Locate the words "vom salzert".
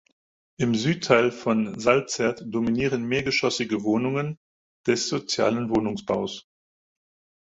1.31-2.43